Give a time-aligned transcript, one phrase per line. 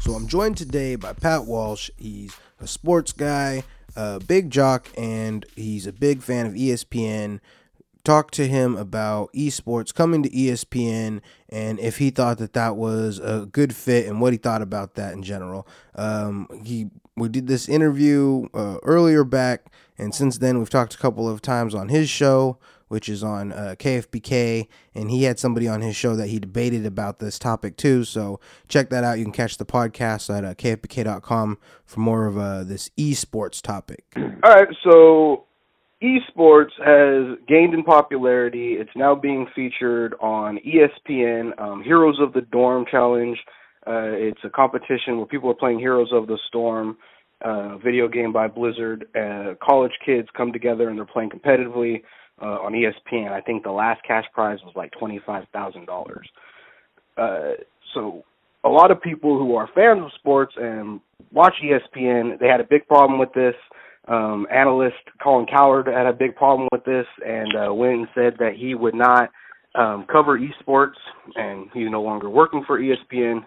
[0.00, 1.90] So I'm joined today by Pat Walsh.
[1.98, 3.64] He's a sports guy,
[3.94, 7.38] a big jock, and he's a big fan of ESPN.
[8.02, 11.20] Talk to him about esports coming to ESPN
[11.50, 14.94] and if he thought that that was a good fit and what he thought about
[14.94, 15.68] that in general.
[15.94, 19.66] Um, he we did this interview uh, earlier back,
[19.98, 22.58] and since then we've talked a couple of times on his show
[22.90, 24.66] which is on uh, KFBK,
[24.96, 28.02] and he had somebody on his show that he debated about this topic too.
[28.02, 29.18] So check that out.
[29.18, 34.04] You can catch the podcast at uh, KFBK.com for more of uh, this esports topic.
[34.16, 35.44] All right, so
[36.02, 38.72] esports has gained in popularity.
[38.72, 43.38] It's now being featured on ESPN, um, Heroes of the Dorm Challenge.
[43.86, 46.96] Uh, it's a competition where people are playing Heroes of the Storm,
[47.44, 49.06] uh, video game by Blizzard.
[49.14, 52.02] Uh, college kids come together and they're playing competitively
[52.40, 53.32] uh, on ESPN.
[53.32, 56.28] I think the last cash prize was like twenty five thousand uh, dollars.
[57.94, 58.24] So
[58.64, 61.00] a lot of people who are fans of sports and
[61.32, 63.54] watch ESPN, they had a big problem with this.
[64.08, 68.34] Um, analyst Colin Cowherd had a big problem with this and uh, went and said
[68.38, 69.30] that he would not
[69.76, 70.98] um, cover esports,
[71.36, 73.46] and he's no longer working for ESPN.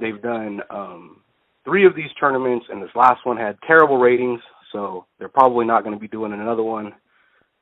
[0.00, 1.20] They've done um,
[1.64, 4.40] three of these tournaments, and this last one had terrible ratings,
[4.72, 6.92] so they're probably not going to be doing another one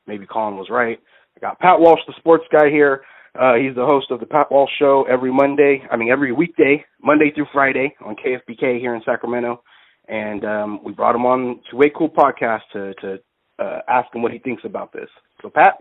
[0.07, 0.99] maybe Colin was right.
[1.35, 3.01] I got Pat Walsh, the sports guy here.
[3.39, 5.81] Uh, he's the host of the Pat Walsh Show every Monday.
[5.89, 9.63] I mean, every weekday, Monday through Friday on KFBK here in Sacramento.
[10.07, 13.19] And um, we brought him on to Way Cool Podcast to to
[13.59, 15.07] uh, ask him what he thinks about this.
[15.41, 15.75] So, Pat.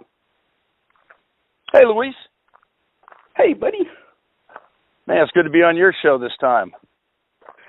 [1.72, 2.14] Hey, Luis.
[3.36, 3.88] Hey, buddy.
[5.06, 6.72] Man, it's good to be on your show this time.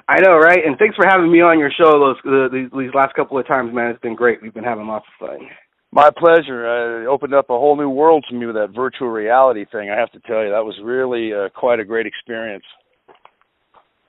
[0.07, 0.59] I know, right?
[0.65, 3.73] And thanks for having me on your show those these, these last couple of times,
[3.73, 3.91] man.
[3.91, 4.41] It's been great.
[4.41, 5.47] We've been having lots of fun.
[5.91, 6.67] My pleasure.
[6.67, 9.89] Uh, it opened up a whole new world to me with that virtual reality thing.
[9.89, 12.63] I have to tell you, that was really uh, quite a great experience.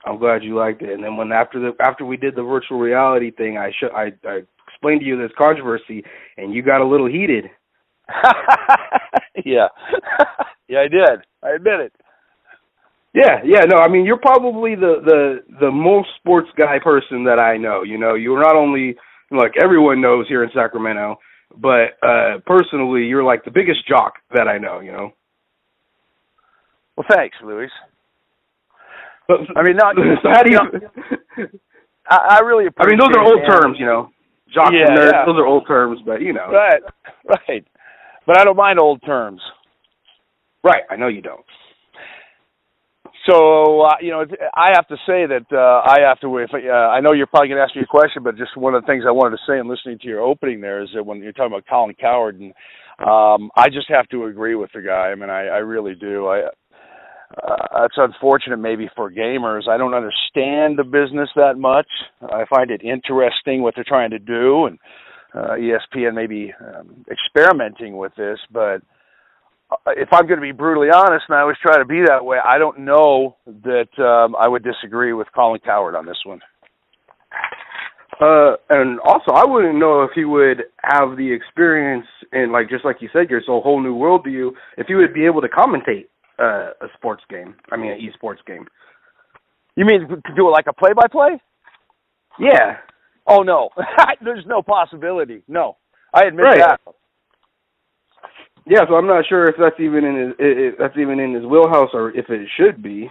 [0.05, 0.91] I'm glad you liked it.
[0.91, 4.11] And then when after the after we did the virtual reality thing, I sh- I,
[4.27, 6.03] I explained to you this controversy,
[6.37, 7.45] and you got a little heated.
[9.45, 9.67] yeah,
[10.67, 11.19] yeah, I did.
[11.41, 11.93] I admit it.
[13.13, 17.39] Yeah, yeah, no, I mean you're probably the the the most sports guy person that
[17.39, 17.83] I know.
[17.83, 18.95] You know, you're not only
[19.31, 21.17] like everyone knows here in Sacramento,
[21.57, 25.13] but uh personally you're like the biggest jock that I know, you know.
[26.95, 27.71] Well, thanks, Luis.
[29.27, 29.95] But, I mean, not.
[30.21, 30.59] so how do you?
[32.09, 34.11] I, I really I mean, those are old terms, you know.
[34.53, 35.25] Jock yeah, and nerd, yeah.
[35.25, 36.51] those are old terms, but you know.
[36.51, 36.81] Right,
[37.27, 37.65] right.
[38.27, 39.41] But I don't mind old terms.
[40.63, 41.45] Right, I know you don't.
[43.29, 46.37] So uh, you know, I have to say that uh, I have to.
[46.39, 48.75] If uh, I know you're probably going to ask me a question, but just one
[48.75, 51.05] of the things I wanted to say in listening to your opening there is that
[51.05, 52.53] when you're talking about Colin Cowherd, and
[52.99, 55.11] um, I just have to agree with the guy.
[55.11, 56.27] I mean, I, I really do.
[56.27, 56.41] I
[57.41, 59.67] uh, it's unfortunate maybe for gamers.
[59.67, 61.87] I don't understand the business that much.
[62.21, 64.77] I find it interesting what they're trying to do, and
[65.33, 68.81] uh, ESPN maybe um, experimenting with this, but
[69.87, 72.37] if I'm going to be brutally honest, and I always try to be that way,
[72.43, 76.41] I don't know that um, I would disagree with Colin Cowherd on this one.
[78.21, 82.85] Uh, and also, I wouldn't know if he would have the experience and like just
[82.85, 84.53] like you said, you're so whole new world to you.
[84.77, 86.07] If he would be able to commentate
[86.39, 88.67] uh, a sports game, I mean, an esports game.
[89.75, 91.41] You mean to do it like a play-by-play?
[92.39, 92.77] Yeah.
[93.27, 93.69] Oh no,
[94.23, 95.43] there's no possibility.
[95.47, 95.77] No,
[96.13, 96.59] I admit right.
[96.59, 96.81] that.
[98.65, 101.43] Yeah, so I'm not sure if that's even in his if that's even in his
[101.43, 103.09] wheelhouse or if it should be.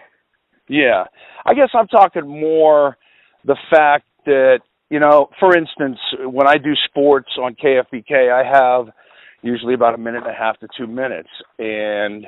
[0.69, 1.05] Yeah,
[1.45, 2.97] I guess I'm talking more
[3.45, 8.93] the fact that you know, for instance, when I do sports on KFBK, I have
[9.43, 12.27] usually about a minute and a half to two minutes, and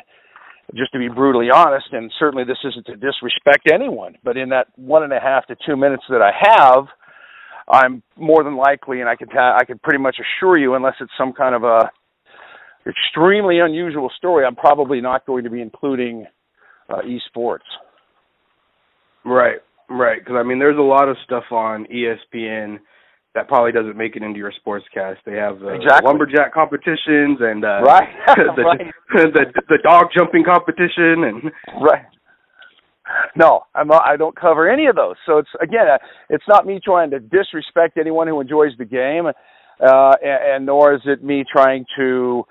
[0.74, 4.68] just to be brutally honest, and certainly this isn't to disrespect anyone, but in that
[4.76, 6.86] one and a half to two minutes that I have,
[7.68, 10.94] I'm more than likely, and I can ta- I can pretty much assure you, unless
[11.00, 11.90] it's some kind of a
[12.86, 16.26] extremely unusual story, I'm probably not going to be including
[16.88, 17.58] uh, esports.
[19.24, 19.58] Right,
[19.88, 20.18] right.
[20.18, 22.78] Because I mean, there's a lot of stuff on ESPN
[23.34, 25.16] that probably doesn't make it into your sportscast.
[25.26, 26.06] They have uh, exactly.
[26.06, 28.08] lumberjack competitions and uh, right.
[28.36, 28.92] the, right.
[29.12, 31.42] the the dog jumping competition and
[31.80, 32.04] right.
[33.36, 35.16] No, I'm not, I don't cover any of those.
[35.26, 35.98] So it's again, uh,
[36.30, 40.94] it's not me trying to disrespect anyone who enjoys the game, uh, and, and nor
[40.94, 42.44] is it me trying to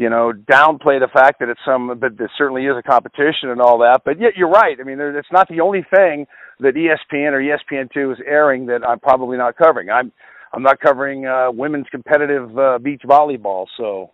[0.00, 3.60] you know, downplay the fact that it's some, but there certainly is a competition and
[3.60, 4.00] all that.
[4.02, 4.74] But yet, you're right.
[4.80, 6.26] I mean, there, it's not the only thing
[6.60, 9.90] that ESPN or ESPN2 is airing that I'm probably not covering.
[9.90, 10.10] I'm,
[10.54, 14.12] I'm not covering uh, women's competitive uh, beach volleyball, so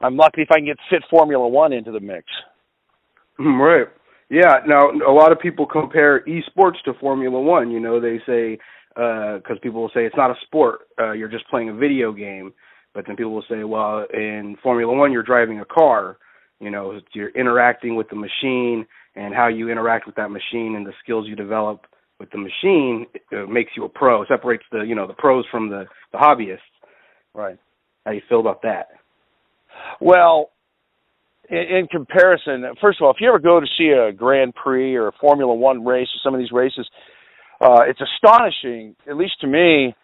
[0.00, 2.26] I'm lucky if I can get Fit Formula One into the mix.
[3.40, 3.88] Right.
[4.30, 7.72] Yeah, now a lot of people compare esports to Formula One.
[7.72, 8.58] You know, they say
[8.94, 12.12] because uh, people will say it's not a sport, uh, you're just playing a video
[12.12, 12.52] game.
[12.94, 16.16] But then people will say, well, in Formula One, you're driving a car.
[16.60, 20.86] You know, you're interacting with the machine, and how you interact with that machine and
[20.86, 21.86] the skills you develop
[22.18, 24.24] with the machine it makes you a pro.
[24.26, 26.58] Separates the you know the pros from the the hobbyists.
[27.34, 27.58] Right.
[28.04, 28.88] How do you feel about that?
[30.00, 30.50] Well,
[31.48, 34.94] in, in comparison, first of all, if you ever go to see a Grand Prix
[34.94, 36.88] or a Formula One race or some of these races,
[37.60, 39.94] uh, it's astonishing, at least to me.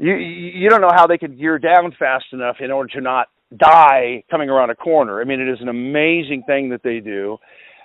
[0.00, 3.28] You you don't know how they could gear down fast enough in order to not
[3.56, 5.20] die coming around a corner.
[5.20, 7.38] I mean, it is an amazing thing that they do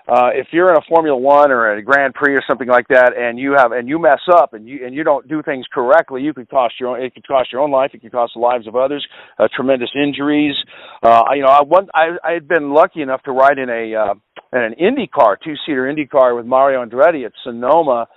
[0.07, 3.13] uh, if you're in a Formula One or a Grand Prix or something like that,
[3.17, 6.21] and you have and you mess up and you and you don't do things correctly,
[6.21, 7.03] you could cost your own.
[7.03, 7.91] It could cost your own life.
[7.93, 9.05] It could cost the lives of others.
[9.39, 10.55] Uh, tremendous injuries.
[11.01, 13.95] Uh, you know, I one I I had been lucky enough to ride in a
[13.95, 14.13] uh,
[14.53, 18.07] in an Indy car, two seater Indy car with Mario Andretti at Sonoma.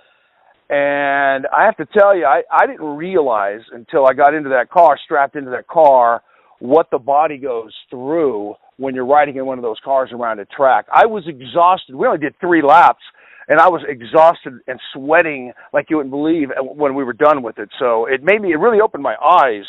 [0.69, 4.69] And I have to tell you, I, I didn't realize until I got into that
[4.69, 6.21] car, strapped into that car,
[6.59, 10.45] what the body goes through when you're riding in one of those cars around a
[10.45, 10.85] track.
[10.93, 11.95] I was exhausted.
[11.95, 13.01] We only did three laps,
[13.47, 17.57] and I was exhausted and sweating like you wouldn't believe when we were done with
[17.57, 17.69] it.
[17.79, 18.51] So it made me.
[18.51, 19.65] It really opened my eyes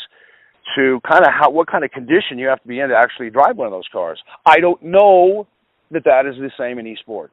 [0.75, 3.29] to kind of how what kind of condition you have to be in to actually
[3.31, 4.21] drive one of those cars.
[4.45, 5.47] I don't know
[5.89, 7.29] that that is the same in esports.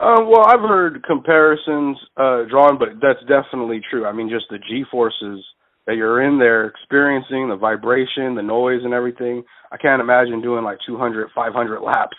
[0.00, 4.06] Uh, well, I've heard comparisons uh, drawn, but that's definitely true.
[4.06, 5.44] I mean, just the G forces
[5.86, 9.42] that you're in there experiencing the vibration, the noise, and everything.
[9.70, 12.16] I can't imagine doing like 200, 500 laps.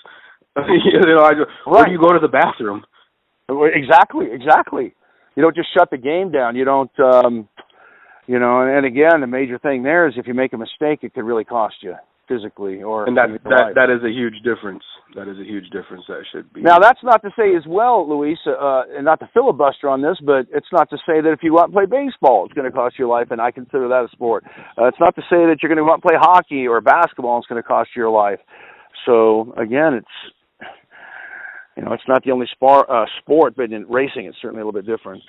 [0.57, 1.71] you know, I just, right.
[1.71, 2.83] where do you go to the bathroom?
[3.49, 4.93] Exactly, exactly.
[5.35, 6.55] You don't just shut the game down.
[6.55, 7.49] You don't, um,
[8.27, 8.61] you know.
[8.61, 11.23] And, and again, the major thing there is if you make a mistake, it could
[11.23, 11.95] really cost you
[12.31, 14.83] physically or and that that that is a huge difference.
[15.15, 18.07] That is a huge difference that should be now that's not to say as well
[18.07, 21.43] luis uh, and not to filibuster on this but it's not to say that if
[21.43, 23.89] you want to play baseball it's going to cost you your life and i consider
[23.89, 24.45] that a sport.
[24.77, 27.35] Uh, it's not to say that you're going to want to play hockey or basketball
[27.35, 28.39] and it's going to cost you your life.
[29.05, 30.15] So again it's
[31.75, 34.65] you know it's not the only sport uh, sport but in racing it's certainly a
[34.65, 35.23] little bit different.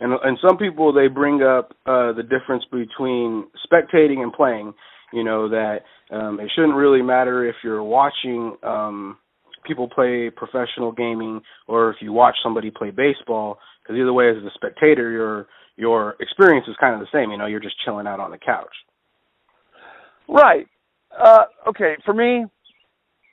[0.00, 4.72] And and some people they bring up uh the difference between spectating and playing
[5.12, 5.80] you know that
[6.10, 9.18] um, it shouldn't really matter if you're watching um,
[9.66, 14.36] people play professional gaming or if you watch somebody play baseball because either way as
[14.36, 15.46] a spectator your
[15.76, 18.38] your experience is kind of the same you know you're just chilling out on the
[18.38, 18.74] couch
[20.28, 20.66] right
[21.18, 22.44] uh okay for me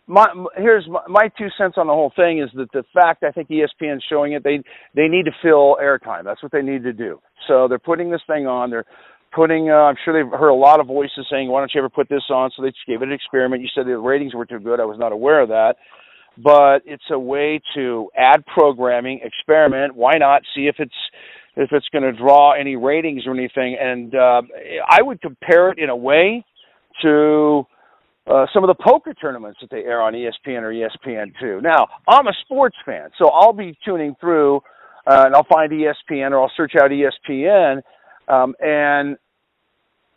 [0.08, 0.26] my
[0.56, 3.50] here's my, my two cents on the whole thing is that the fact I think
[3.50, 4.62] ESPN's showing it they
[4.96, 6.24] they need to fill airtime.
[6.24, 7.20] That's what they need to do.
[7.48, 8.70] So they're putting this thing on.
[8.70, 8.86] They're
[9.34, 9.70] putting.
[9.70, 12.10] Uh, I'm sure they've heard a lot of voices saying, "Why don't you ever put
[12.10, 13.62] this on?" So they just gave it an experiment.
[13.62, 14.80] You said the ratings were too good.
[14.80, 15.76] I was not aware of that,
[16.38, 19.96] but it's a way to add programming, experiment.
[19.96, 20.96] Why not see if it's
[21.56, 23.78] if it's going to draw any ratings or anything?
[23.80, 24.42] And uh,
[24.90, 26.44] I would compare it in a way
[27.02, 27.66] to
[28.28, 31.62] uh, some of the poker tournaments that they air on ESPN or ESPN2.
[31.62, 34.62] Now, I'm a sports fan, so I'll be tuning through
[35.08, 37.82] uh, and I'll find ESPN or I'll search out ESPN
[38.28, 39.18] um, and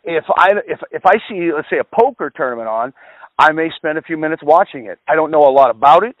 [0.03, 2.93] if I if if I see let's say a poker tournament on,
[3.37, 4.99] I may spend a few minutes watching it.
[5.07, 6.15] I don't know a lot about it.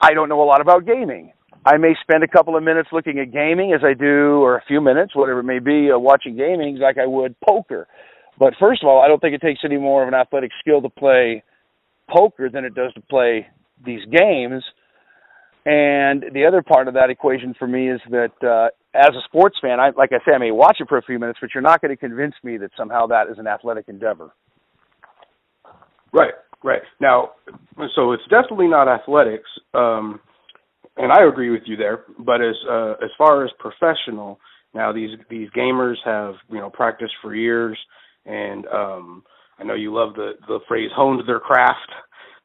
[0.00, 1.32] I don't know a lot about gaming.
[1.64, 4.64] I may spend a couple of minutes looking at gaming as I do, or a
[4.66, 7.86] few minutes, whatever it may be, uh, watching gaming like I would poker.
[8.38, 10.82] But first of all, I don't think it takes any more of an athletic skill
[10.82, 11.44] to play
[12.10, 13.46] poker than it does to play
[13.84, 14.64] these games.
[15.64, 19.56] And the other part of that equation for me is that uh, as a sports
[19.62, 21.62] fan, I like I say, I may watch it for a few minutes, but you're
[21.62, 24.32] not going to convince me that somehow that is an athletic endeavor.
[26.12, 26.82] Right, right.
[27.00, 27.30] Now,
[27.94, 30.20] so it's definitely not athletics, um,
[30.96, 32.04] and I agree with you there.
[32.18, 34.40] But as uh, as far as professional,
[34.74, 37.78] now these these gamers have you know practiced for years,
[38.26, 39.22] and um,
[39.60, 41.88] I know you love the the phrase honed their craft.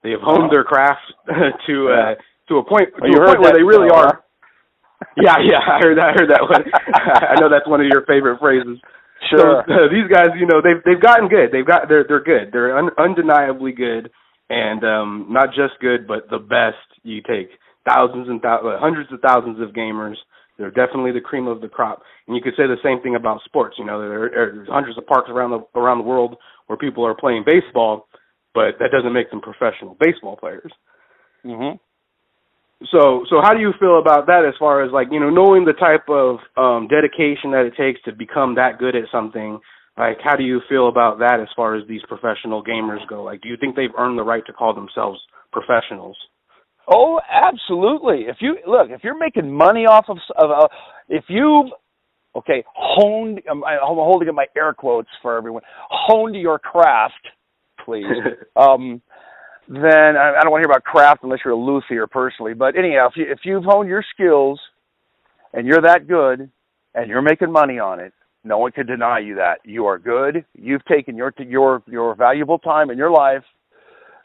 [0.03, 1.01] They have honed their craft
[1.67, 2.15] to uh,
[2.49, 4.23] to a point to a point where they really are
[5.17, 6.09] yeah, yeah, I heard that.
[6.09, 6.63] I heard that one.
[6.93, 8.77] I know that's one of your favorite phrases.
[9.31, 9.65] Sure.
[9.67, 11.49] So, uh, these guys, you know, they've they've gotten good.
[11.51, 12.53] They've got they're they're good.
[12.53, 14.11] They're un, undeniably good,
[14.47, 16.77] and um not just good, but the best.
[17.01, 17.49] You take
[17.83, 20.13] thousands and th- uh, hundreds of thousands of gamers.
[20.59, 22.03] They're definitely the cream of the crop.
[22.27, 23.75] And you could say the same thing about sports.
[23.79, 26.37] You know, there are, there's hundreds of parks around the around the world
[26.67, 28.07] where people are playing baseball,
[28.53, 30.71] but that doesn't make them professional baseball players.
[31.43, 31.79] Mhm.
[32.91, 35.65] So so how do you feel about that as far as like, you know, knowing
[35.65, 39.59] the type of um dedication that it takes to become that good at something?
[39.97, 43.23] Like how do you feel about that as far as these professional gamers go?
[43.23, 45.19] Like do you think they've earned the right to call themselves
[45.51, 46.17] professionals?
[46.87, 48.25] Oh, absolutely.
[48.27, 50.67] If you look, if you're making money off of, of uh,
[51.09, 51.67] if you've
[52.35, 57.27] okay honed, I'm, I'm holding up my air quotes for everyone, honed your craft,
[57.83, 58.05] please.
[58.55, 59.01] um,
[59.67, 62.53] then I, I don't want to hear about craft unless you're a luthier personally.
[62.53, 64.59] But anyhow, if you if you've honed your skills
[65.53, 66.49] and you're that good
[66.95, 69.59] and you're making money on it, no one can deny you that.
[69.65, 70.45] You are good.
[70.53, 73.43] You've taken your your your valuable time in your life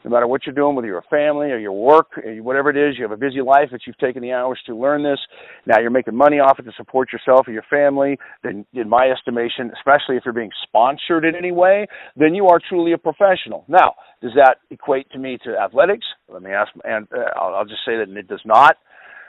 [0.03, 2.97] no matter what you're doing with your family or your work, or whatever it is,
[2.97, 5.19] you have a busy life that you've taken the hours to learn this.
[5.65, 8.17] Now you're making money off it to support yourself or your family.
[8.43, 12.59] Then, in my estimation, especially if you're being sponsored in any way, then you are
[12.69, 13.65] truly a professional.
[13.67, 16.05] Now, does that equate to me to athletics?
[16.31, 18.77] Let me ask, and uh, I'll, I'll just say that it does not.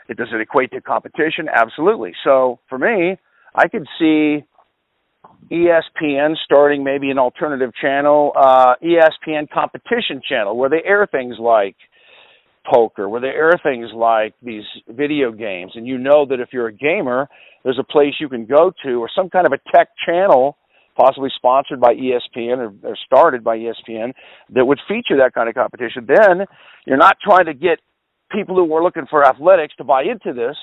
[0.09, 1.49] It does it equate to competition?
[1.53, 2.13] Absolutely.
[2.25, 3.17] So for me,
[3.55, 4.45] I could see
[5.51, 11.77] ESPN starting maybe an alternative channel, uh, ESPN competition channel, where they air things like
[12.71, 15.73] poker, where they air things like these video games.
[15.75, 17.29] And you know that if you're a gamer,
[17.63, 20.57] there's a place you can go to, or some kind of a tech channel,
[20.97, 24.13] possibly sponsored by ESPN or, or started by ESPN,
[24.55, 26.07] that would feature that kind of competition.
[26.07, 26.47] Then
[26.87, 27.81] you're not trying to get
[28.31, 30.57] people who are looking for athletics to buy into this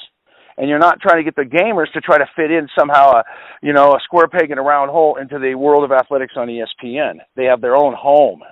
[0.62, 3.24] and you're not trying to get the gamers to try to fit in somehow a
[3.62, 6.48] you know a square peg in a round hole into the world of athletics on
[6.48, 7.16] ESPN.
[7.36, 8.44] They have their own home.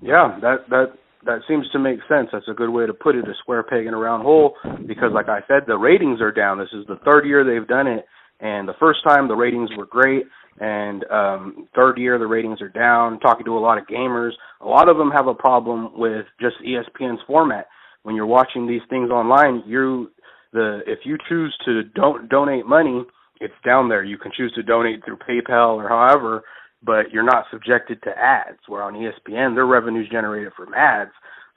[0.00, 0.92] Yeah, that that
[1.26, 2.28] that seems to make sense.
[2.32, 4.54] That's a good way to put it, a square peg in a round hole
[4.86, 6.58] because like I said, the ratings are down.
[6.58, 8.06] This is the third year they've done it
[8.40, 10.22] and the first time the ratings were great
[10.60, 13.18] and um third year the ratings are down.
[13.18, 14.30] Talking to a lot of gamers,
[14.60, 17.66] a lot of them have a problem with just ESPN's format.
[18.04, 20.12] When you're watching these things online, you
[20.52, 23.04] the if you choose to don't donate money,
[23.40, 24.04] it's down there.
[24.04, 26.42] You can choose to donate through PayPal or however,
[26.82, 28.58] but you're not subjected to ads.
[28.66, 31.12] Where on ESPN, their revenue's generated from ads,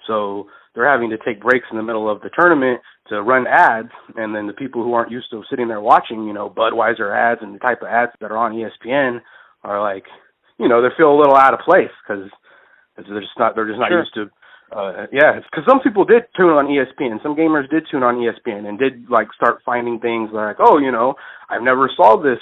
[0.08, 2.80] so they're having to take breaks in the middle of the tournament
[3.10, 6.34] to run ads, and then the people who aren't used to sitting there watching, you
[6.34, 9.20] know, Budweiser ads and the type of ads that are on ESPN
[9.64, 10.06] are like,
[10.58, 12.30] you know, they feel a little out of place because
[12.96, 14.00] they're just not they're just not sure.
[14.00, 14.30] used to
[14.72, 17.22] uh, yeah, because some people did tune on ESPN.
[17.22, 20.92] Some gamers did tune on ESPN and did like start finding things like, oh, you
[20.92, 21.16] know,
[21.50, 22.40] I've never saw this.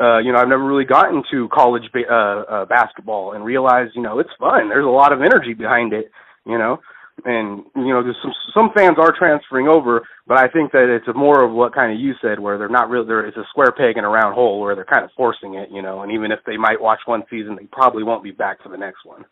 [0.00, 3.92] Uh, you know, I've never really gotten to college ba- uh, uh, basketball and realized,
[3.94, 4.68] you know, it's fun.
[4.68, 6.10] There's a lot of energy behind it.
[6.44, 6.80] You know,
[7.24, 11.06] and you know, there's some some fans are transferring over, but I think that it's
[11.16, 13.24] more of what kind of you said, where they're not really there.
[13.24, 15.70] It's a square peg in a round hole, where they're kind of forcing it.
[15.70, 18.62] You know, and even if they might watch one season, they probably won't be back
[18.62, 19.24] for the next one.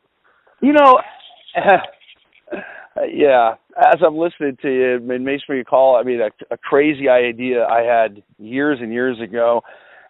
[0.62, 1.00] You know.
[3.08, 5.96] yeah, as I'm listening to you, it makes me recall.
[5.96, 9.62] I mean, a, a crazy idea I had years and years ago,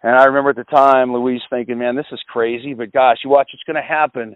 [0.03, 3.29] and I remember at the time, Luis thinking, "Man, this is crazy," but gosh, you
[3.29, 4.35] watch, it's going to happen.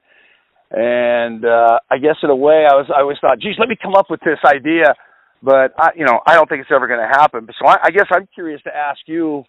[0.71, 3.77] And uh I guess in a way, I was I always thought, "Geez, let me
[3.81, 4.95] come up with this idea,"
[5.43, 7.47] but I, you know, I don't think it's ever going to happen.
[7.59, 9.43] So I, I guess I'm curious to ask you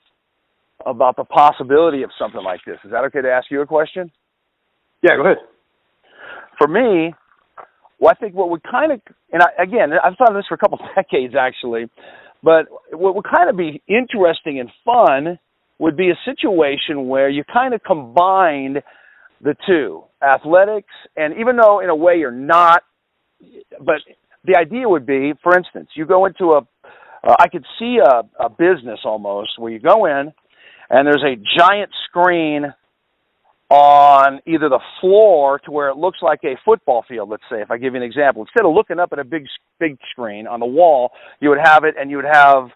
[0.85, 2.79] about the possibility of something like this.
[2.85, 4.11] Is that okay to ask you a question?
[5.03, 5.39] Yeah, go ahead.
[6.59, 7.15] For me,
[7.99, 9.01] well, I think what would kind of,
[9.33, 11.89] and I, again, I've thought of this for a couple of decades actually,
[12.43, 15.39] but what would kind of be interesting and fun
[15.79, 18.83] would be a situation where you kind of combined
[19.43, 22.83] the two, athletics, and even though in a way you're not,
[23.79, 23.97] but
[24.45, 26.59] the idea would be, for instance, you go into a,
[27.23, 30.33] uh, I could see a, a business almost where you go in
[30.89, 32.73] and there's a giant screen
[33.69, 37.71] on either the floor to where it looks like a football field let's say if
[37.71, 38.43] i give you an example.
[38.43, 39.45] Instead of looking up at a big
[39.81, 42.71] big screen on the wall you would have it and you would have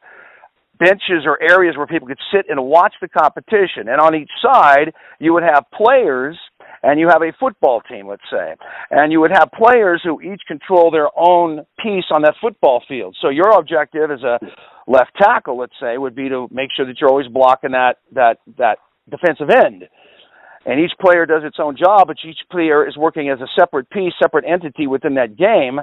[0.81, 3.87] benches or areas where people could sit and watch the competition.
[3.87, 6.37] And on each side you would have players
[6.83, 8.57] and you have a football team let's say.
[8.91, 13.17] And you would have players who each control their own piece on that football field.
[13.23, 14.41] So your objective as a
[14.89, 18.39] left tackle let's say would be to make sure that you're always blocking that that
[18.59, 18.79] that
[19.09, 19.85] defensive end
[20.67, 23.89] and each player does its own job, but each player is working as a separate
[23.91, 25.81] piece, separate entity within that game.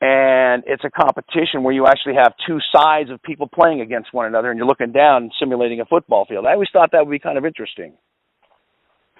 [0.00, 4.26] And it's a competition where you actually have two sides of people playing against one
[4.26, 6.44] another, and you're looking down, simulating a football field.
[6.46, 7.94] I always thought that would be kind of interesting.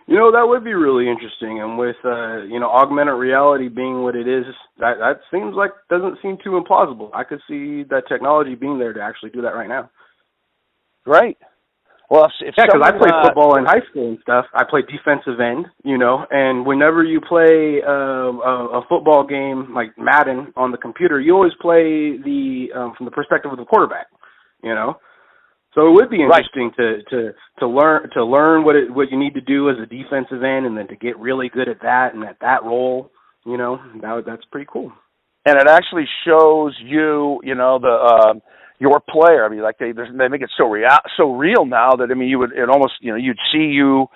[0.06, 1.62] You know, that would be really interesting.
[1.62, 4.44] And with uh, you know, augmented reality being what it is,
[4.78, 7.08] that that seems like doesn't seem too implausible.
[7.14, 9.90] I could see that technology being there to actually do that right now.
[11.06, 11.38] Right.
[12.10, 14.44] Well, if, if yeah, because I played uh, football in high school and stuff.
[14.54, 19.72] I played defensive end, you know, and whenever you play uh, a, a football game
[19.74, 23.64] like Madden on the computer, you always play the um, from the perspective of the
[23.64, 24.06] quarterback,
[24.62, 24.98] you know.
[25.74, 27.02] So it would be interesting right.
[27.10, 29.86] to to to learn to learn what it, what you need to do as a
[29.86, 33.10] defensive end, and then to get really good at that and at that role.
[33.46, 34.92] You know, that that's pretty cool.
[35.46, 38.34] and it actually shows you, you know, the uh,
[38.78, 39.44] your player.
[39.44, 42.28] I mean, like they they make it so real so real now that I mean,
[42.28, 44.06] you would it almost you know you'd see you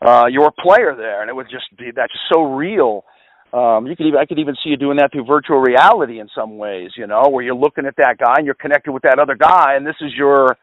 [0.00, 3.04] uh, your player there, and it would just be that's just so real.
[3.52, 6.28] Um, you could even I could even see you doing that through virtual reality in
[6.34, 9.18] some ways, you know, where you're looking at that guy and you're connected with that
[9.18, 10.56] other guy, and this is your,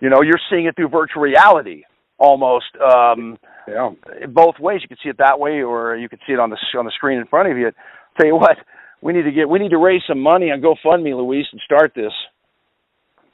[0.00, 1.82] you know, you're seeing it through virtual reality
[2.18, 2.66] almost.
[2.76, 3.90] Um, yeah.
[4.28, 6.58] Both ways, you could see it that way, or you could see it on the
[6.78, 7.70] on the screen in front of you.
[8.18, 8.56] Tell you what,
[9.00, 11.92] we need to get we need to raise some money on GoFundMe, Luis, and start
[11.94, 12.12] this.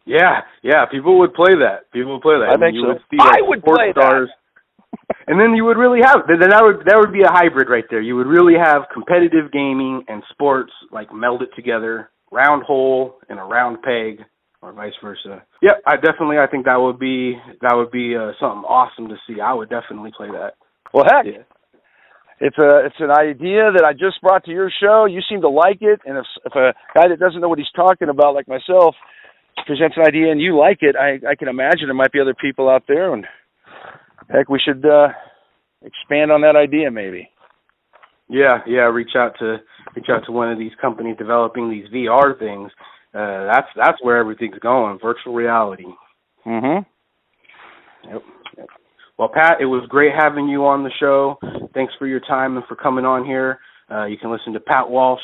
[0.05, 1.91] Yeah, yeah, people would play that.
[1.93, 2.51] People would play that.
[2.51, 2.89] I, I think so.
[2.89, 4.29] Would see, like, I would play stars.
[4.29, 4.43] that
[5.27, 7.85] and then you would really have then that would that would be a hybrid right
[7.91, 8.01] there.
[8.01, 13.43] You would really have competitive gaming and sports like melded together, round hole and a
[13.43, 14.25] round peg,
[14.61, 15.43] or vice versa.
[15.63, 19.17] Yep, I definitely I think that would be that would be uh, something awesome to
[19.27, 19.41] see.
[19.41, 20.55] I would definitely play that.
[20.93, 21.43] Well, heck, yeah.
[22.41, 25.07] it's a it's an idea that I just brought to your show.
[25.07, 27.73] You seem to like it, and if if a guy that doesn't know what he's
[27.75, 28.95] talking about, like myself,
[29.67, 32.35] presents an idea and you like it, I I can imagine there might be other
[32.35, 33.27] people out there and
[34.31, 35.09] heck, we should uh,
[35.83, 37.29] expand on that idea maybe.
[38.29, 38.83] Yeah, yeah.
[38.89, 39.59] Reach out to
[39.95, 42.71] reach out to one of these companies developing these VR things.
[43.15, 44.99] Uh, that's that's where everything's going.
[45.03, 45.85] Virtual reality.
[46.47, 46.87] Mhm.
[48.05, 48.23] Yep.
[48.57, 48.69] yep.
[49.19, 51.39] Well, Pat, it was great having you on the show.
[51.75, 53.59] Thanks for your time and for coming on here.
[53.91, 55.21] Uh, you can listen to Pat Walsh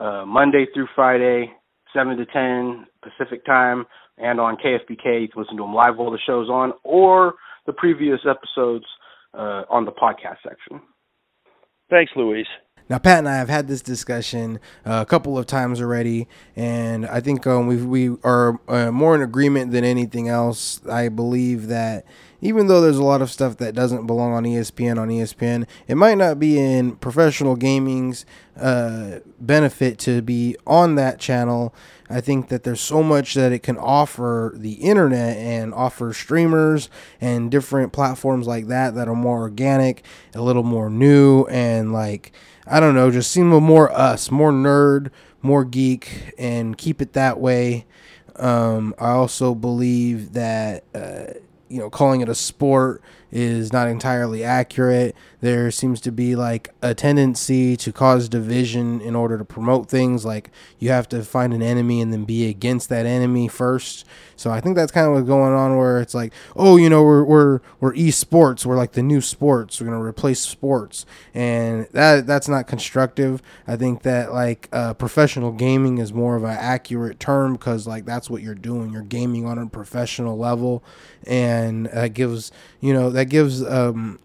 [0.00, 1.52] uh, Monday through Friday,
[1.98, 3.86] seven to ten Pacific time,
[4.16, 5.22] and on KFBK.
[5.22, 7.34] You can listen to them live while the show's on, or
[7.66, 8.84] the previous episodes
[9.34, 10.80] uh, on the podcast section.
[11.90, 12.46] Thanks, Luis.
[12.90, 16.26] Now, Pat and I have had this discussion uh, a couple of times already,
[16.56, 20.80] and I think um, we we are uh, more in agreement than anything else.
[20.86, 22.06] I believe that
[22.40, 25.96] even though there's a lot of stuff that doesn't belong on ESPN on ESPN, it
[25.96, 28.24] might not be in professional gaming's
[28.56, 31.74] uh, benefit to be on that channel.
[32.08, 36.88] I think that there's so much that it can offer the internet and offer streamers
[37.20, 42.32] and different platforms like that that are more organic, a little more new, and like
[42.66, 45.10] I don't know, just seem more us, more nerd,
[45.42, 47.86] more geek, and keep it that way.
[48.36, 50.84] Um, I also believe that.
[50.94, 55.14] Uh, you know, calling it a sport is not entirely accurate.
[55.40, 60.24] There seems to be like a tendency to cause division in order to promote things.
[60.24, 64.04] Like you have to find an enemy and then be against that enemy first.
[64.36, 67.02] So I think that's kind of what's going on where it's like, oh, you know,
[67.02, 72.26] we're we're we're esports, we're like the new sports, we're gonna replace sports, and that
[72.26, 73.42] that's not constructive.
[73.66, 78.04] I think that like uh, professional gaming is more of an accurate term because like
[78.04, 78.92] that's what you're doing.
[78.92, 80.84] You're gaming on a professional level,
[81.26, 84.20] and that gives you know that gives um,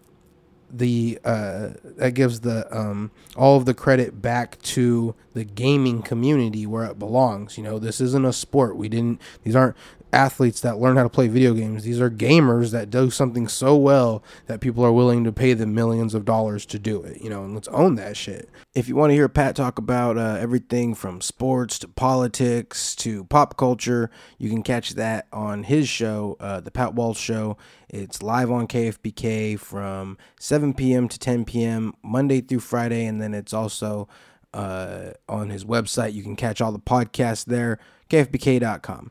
[0.70, 6.64] the uh, that gives the um, all of the credit back to the gaming community
[6.64, 7.58] where it belongs.
[7.58, 8.76] You know, this isn't a sport.
[8.76, 9.20] We didn't.
[9.42, 9.74] These aren't
[10.14, 11.82] athletes that learn how to play video games.
[11.82, 15.74] These are gamers that do something so well that people are willing to pay them
[15.74, 17.20] millions of dollars to do it.
[17.20, 18.48] You know, and let's own that shit.
[18.74, 23.24] If you want to hear Pat talk about uh, everything from sports to politics to
[23.24, 27.56] pop culture, you can catch that on his show, uh, The Pat Walsh Show.
[27.88, 31.08] It's live on KFBK from 7 p.m.
[31.08, 31.92] to 10 p.m.
[32.02, 34.08] Monday through Friday, and then it's also
[34.52, 36.14] uh, on his website.
[36.14, 39.10] You can catch all the podcasts there, kfbk.com.